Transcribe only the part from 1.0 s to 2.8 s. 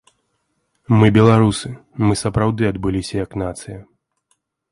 Мы беларусы, мы сапраўды